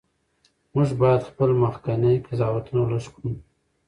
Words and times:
موږ 0.73 0.89
باید 1.01 1.27
خپل 1.29 1.49
مخکني 1.63 2.13
قضاوتونه 2.25 2.81
لږ 2.91 3.05
کړو. 3.13 3.31